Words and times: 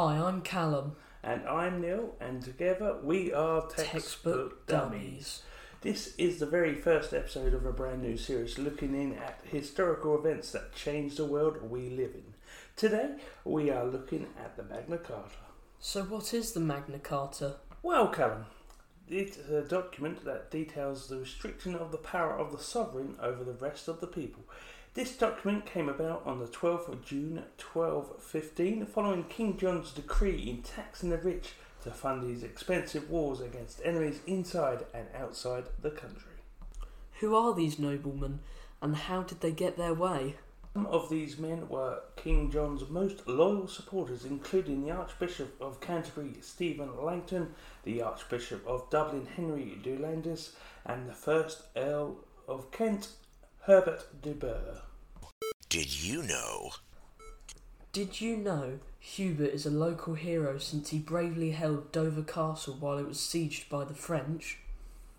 Hi, 0.00 0.16
I'm 0.16 0.42
Callum. 0.42 0.94
And 1.24 1.44
I'm 1.48 1.80
Neil, 1.80 2.14
and 2.20 2.40
together 2.40 2.98
we 3.02 3.32
are 3.32 3.62
Textbook, 3.62 3.90
Textbook 3.90 4.66
Dummies. 4.68 4.92
Dummies. 4.92 5.42
This 5.80 6.14
is 6.16 6.38
the 6.38 6.46
very 6.46 6.76
first 6.76 7.12
episode 7.12 7.52
of 7.52 7.66
a 7.66 7.72
brand 7.72 8.02
new 8.02 8.16
series 8.16 8.60
looking 8.60 8.94
in 8.94 9.18
at 9.18 9.40
historical 9.42 10.16
events 10.16 10.52
that 10.52 10.72
changed 10.72 11.16
the 11.16 11.24
world 11.24 11.68
we 11.68 11.90
live 11.90 12.14
in. 12.14 12.34
Today 12.76 13.16
we 13.44 13.70
are 13.70 13.84
looking 13.86 14.28
at 14.38 14.56
the 14.56 14.62
Magna 14.62 14.98
Carta. 14.98 15.34
So, 15.80 16.04
what 16.04 16.32
is 16.32 16.52
the 16.52 16.60
Magna 16.60 17.00
Carta? 17.00 17.56
Well, 17.82 18.06
Callum, 18.06 18.44
it's 19.08 19.38
a 19.50 19.62
document 19.62 20.24
that 20.24 20.52
details 20.52 21.08
the 21.08 21.18
restriction 21.18 21.74
of 21.74 21.90
the 21.90 21.98
power 21.98 22.38
of 22.38 22.52
the 22.52 22.62
sovereign 22.62 23.16
over 23.20 23.42
the 23.42 23.54
rest 23.54 23.88
of 23.88 23.98
the 23.98 24.06
people. 24.06 24.44
This 24.94 25.16
document 25.16 25.66
came 25.66 25.88
about 25.88 26.22
on 26.26 26.40
the 26.40 26.46
12th 26.46 26.88
of 26.88 27.04
June 27.04 27.44
1215 27.72 28.86
following 28.86 29.24
King 29.24 29.56
John's 29.56 29.92
decree 29.92 30.50
in 30.50 30.62
taxing 30.62 31.10
the 31.10 31.18
rich 31.18 31.52
to 31.84 31.90
fund 31.90 32.28
his 32.28 32.42
expensive 32.42 33.08
wars 33.08 33.40
against 33.40 33.80
enemies 33.84 34.20
inside 34.26 34.86
and 34.92 35.06
outside 35.14 35.64
the 35.80 35.90
country. 35.90 36.32
Who 37.20 37.36
are 37.36 37.54
these 37.54 37.78
noblemen, 37.78 38.40
and 38.82 38.96
how 38.96 39.22
did 39.22 39.40
they 39.40 39.52
get 39.52 39.76
their 39.76 39.94
way? 39.94 40.36
Some 40.74 40.86
of 40.86 41.10
these 41.10 41.38
men 41.38 41.68
were 41.68 42.00
King 42.16 42.50
John's 42.50 42.88
most 42.88 43.26
loyal 43.28 43.68
supporters, 43.68 44.24
including 44.24 44.84
the 44.84 44.92
Archbishop 44.92 45.60
of 45.60 45.80
Canterbury, 45.80 46.34
Stephen 46.40 46.90
Langton, 47.02 47.54
the 47.84 48.02
Archbishop 48.02 48.66
of 48.66 48.90
Dublin, 48.90 49.26
Henry 49.36 49.78
de 49.82 49.96
Landis, 49.96 50.56
and 50.84 51.08
the 51.08 51.14
first 51.14 51.62
Earl 51.76 52.16
of 52.48 52.70
Kent, 52.70 53.10
Hubert 53.66 54.06
de 54.22 54.32
Burgh. 54.32 54.80
Did 55.68 56.02
you 56.02 56.22
know? 56.22 56.70
Did 57.92 58.22
you 58.22 58.38
know 58.38 58.78
Hubert 59.00 59.50
is 59.50 59.66
a 59.66 59.70
local 59.70 60.14
hero 60.14 60.56
since 60.56 60.88
he 60.88 60.98
bravely 60.98 61.50
held 61.50 61.92
Dover 61.92 62.22
Castle 62.22 62.78
while 62.80 62.96
it 62.96 63.06
was 63.06 63.18
sieged 63.18 63.68
by 63.68 63.84
the 63.84 63.92
French? 63.92 64.60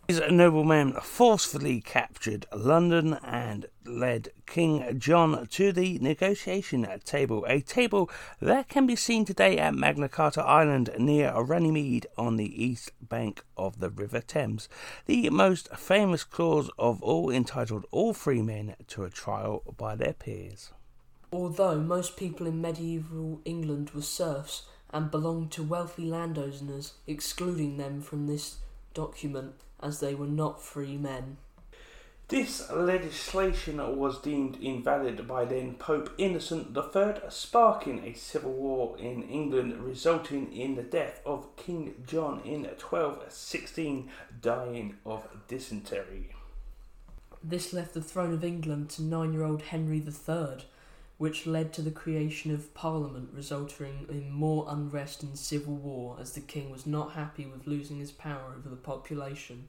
These 0.09 0.21
noblemen 0.31 0.93
forcefully 0.93 1.81
captured 1.81 2.47
London 2.51 3.19
and 3.23 3.67
led 3.85 4.29
King 4.47 4.97
John 4.97 5.45
to 5.51 5.71
the 5.71 5.99
negotiation 5.99 6.87
table, 7.05 7.45
a 7.47 7.61
table 7.61 8.09
that 8.41 8.69
can 8.69 8.87
be 8.87 8.95
seen 8.95 9.23
today 9.23 9.59
at 9.59 9.75
Magna 9.75 10.09
Carta 10.09 10.41
Island 10.41 10.89
near 10.97 11.31
Runnymede 11.39 12.07
on 12.17 12.37
the 12.37 12.63
east 12.63 12.91
bank 13.07 13.43
of 13.55 13.79
the 13.79 13.91
River 13.91 14.19
Thames. 14.19 14.67
The 15.05 15.29
most 15.29 15.69
famous 15.77 16.23
clause 16.23 16.71
of 16.79 17.03
all 17.03 17.29
entitled 17.29 17.85
all 17.91 18.15
free 18.15 18.41
men 18.41 18.77
to 18.87 19.03
a 19.03 19.11
trial 19.11 19.61
by 19.77 19.95
their 19.95 20.13
peers. 20.13 20.71
Although 21.31 21.81
most 21.81 22.17
people 22.17 22.47
in 22.47 22.59
medieval 22.59 23.41
England 23.45 23.91
were 23.91 24.01
serfs 24.01 24.63
and 24.89 25.11
belonged 25.11 25.51
to 25.51 25.61
wealthy 25.61 26.05
landowners, 26.05 26.93
excluding 27.05 27.77
them 27.77 28.01
from 28.01 28.25
this 28.25 28.55
document 28.93 29.55
as 29.81 29.99
they 29.99 30.15
were 30.15 30.27
not 30.27 30.61
free 30.61 30.97
men. 30.97 31.37
This 32.29 32.69
legislation 32.69 33.77
was 33.97 34.21
deemed 34.21 34.57
invalid 34.61 35.27
by 35.27 35.45
then 35.45 35.73
Pope 35.73 36.13
Innocent 36.19 36.77
III, 36.77 37.21
sparking 37.29 38.03
a 38.03 38.13
civil 38.13 38.53
war 38.53 38.95
in 38.99 39.23
England, 39.23 39.81
resulting 39.81 40.53
in 40.53 40.75
the 40.75 40.83
death 40.83 41.21
of 41.25 41.55
King 41.55 42.03
John 42.05 42.41
in 42.45 42.65
1216, 42.65 44.11
dying 44.41 44.97
of 45.07 45.27
dysentery. 45.47 46.35
This 47.43 47.73
left 47.73 47.95
the 47.95 48.01
throne 48.01 48.33
of 48.33 48.43
England 48.43 48.91
to 48.91 49.01
nine 49.01 49.33
year 49.33 49.43
old 49.43 49.63
Henry 49.63 49.97
III, 49.97 50.65
which 51.19 51.45
led 51.45 51.73
to 51.73 51.81
the 51.81 51.91
creation 51.91 52.49
of 52.53 52.73
Parliament, 52.73 53.29
resulting 53.33 54.05
in 54.09 54.31
more 54.31 54.65
unrest 54.69 55.21
and 55.21 55.37
civil 55.37 55.75
war 55.75 56.15
as 56.17 56.31
the 56.31 56.39
king 56.39 56.71
was 56.71 56.87
not 56.87 57.11
happy 57.11 57.45
with 57.45 57.67
losing 57.67 57.99
his 57.99 58.13
power 58.13 58.53
over 58.57 58.69
the 58.69 58.77
population. 58.77 59.67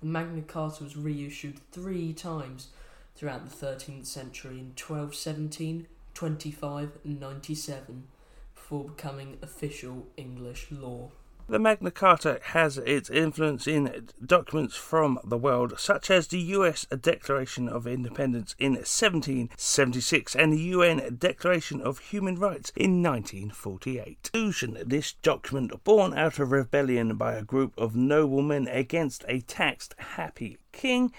The 0.00 0.06
Magna 0.06 0.42
Carta 0.42 0.82
was 0.82 0.96
reissued 0.96 1.60
three 1.70 2.12
times 2.12 2.70
throughout 3.14 3.48
the 3.48 3.66
13th 3.66 4.06
century 4.06 4.58
in 4.58 4.74
1217, 4.76 5.86
25, 6.12 6.90
and 7.04 7.20
97 7.20 8.08
before 8.56 8.84
becoming 8.86 9.38
official 9.42 10.08
English 10.16 10.72
law. 10.72 11.12
The 11.50 11.58
Magna 11.58 11.90
Carta 11.90 12.38
has 12.40 12.78
its 12.78 13.10
influence 13.10 13.66
in 13.66 14.08
documents 14.24 14.76
from 14.76 15.18
the 15.24 15.36
world, 15.36 15.80
such 15.80 16.08
as 16.08 16.28
the 16.28 16.38
US 16.38 16.86
Declaration 16.86 17.68
of 17.68 17.88
Independence 17.88 18.54
in 18.60 18.74
1776 18.74 20.36
and 20.36 20.52
the 20.52 20.60
UN 20.60 21.16
Declaration 21.18 21.80
of 21.80 21.98
Human 21.98 22.36
Rights 22.36 22.70
in 22.76 23.02
1948. 23.02 24.30
Illusion, 24.32 24.78
this 24.86 25.14
document, 25.14 25.82
born 25.82 26.16
out 26.16 26.38
of 26.38 26.52
rebellion 26.52 27.16
by 27.16 27.34
a 27.34 27.42
group 27.42 27.72
of 27.76 27.96
noblemen 27.96 28.68
against 28.68 29.24
a 29.26 29.40
taxed, 29.40 29.96
happy 29.98 30.56
king, 30.70 31.12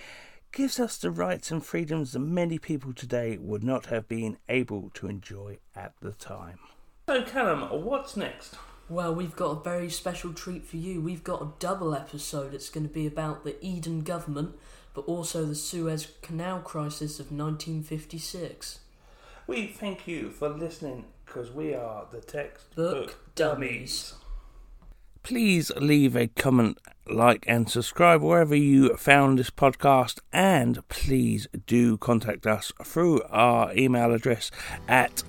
gives 0.53 0.79
us 0.79 0.97
the 0.97 1.11
rights 1.11 1.51
and 1.51 1.65
freedoms 1.65 2.13
that 2.13 2.19
many 2.19 2.57
people 2.57 2.93
today 2.93 3.37
would 3.37 3.65
not 3.65 3.87
have 3.87 4.07
been 4.07 4.37
able 4.47 4.91
to 4.93 5.07
enjoy 5.07 5.57
at 5.75 5.91
the 5.99 6.13
time. 6.13 6.59
So, 7.09 7.21
Callum, 7.23 7.83
what's 7.83 8.15
next? 8.15 8.55
Well, 8.91 9.15
we've 9.15 9.37
got 9.37 9.51
a 9.51 9.63
very 9.63 9.89
special 9.89 10.33
treat 10.33 10.65
for 10.65 10.75
you. 10.75 10.99
We've 10.99 11.23
got 11.23 11.41
a 11.41 11.53
double 11.59 11.95
episode. 11.95 12.53
It's 12.53 12.69
going 12.69 12.85
to 12.85 12.93
be 12.93 13.07
about 13.07 13.45
the 13.45 13.55
Eden 13.65 14.01
government, 14.01 14.55
but 14.93 15.05
also 15.07 15.45
the 15.45 15.55
Suez 15.55 16.09
Canal 16.21 16.59
crisis 16.59 17.17
of 17.17 17.27
1956. 17.27 18.79
We 19.47 19.67
thank 19.67 20.09
you 20.09 20.29
for 20.29 20.49
listening 20.49 21.05
because 21.25 21.51
we 21.51 21.73
are 21.73 22.05
the 22.11 22.19
textbook 22.19 23.05
Book 23.05 23.35
Dummies. 23.35 24.15
Please 25.23 25.71
leave 25.77 26.17
a 26.17 26.27
comment, 26.27 26.77
like, 27.07 27.45
and 27.47 27.69
subscribe 27.69 28.21
wherever 28.21 28.55
you 28.55 28.97
found 28.97 29.39
this 29.39 29.51
podcast. 29.51 30.19
And 30.33 30.85
please 30.89 31.47
do 31.65 31.97
contact 31.97 32.45
us 32.45 32.73
through 32.83 33.21
our 33.29 33.73
email 33.73 34.11
address 34.11 34.51
at 34.89 35.23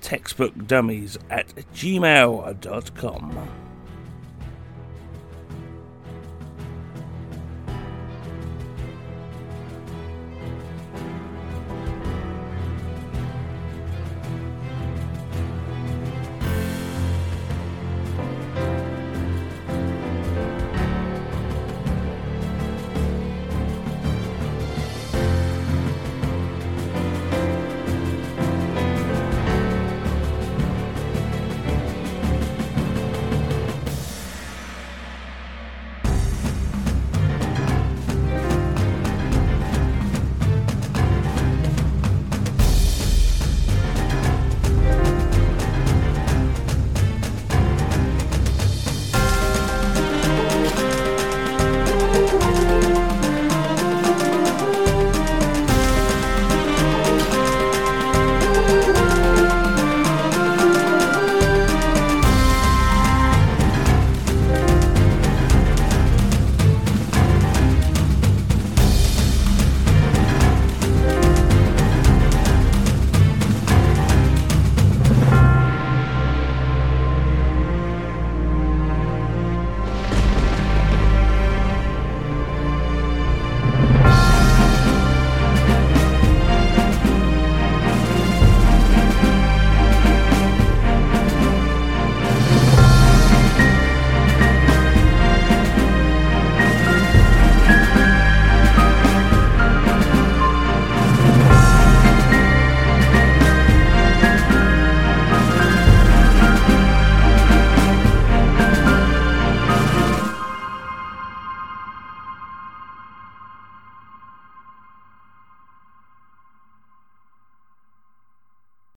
textbookdummies 0.00 1.18
at 1.30 1.54
gmail.com. 1.74 3.67